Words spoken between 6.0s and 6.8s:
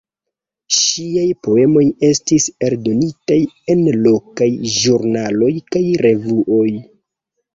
revuoj.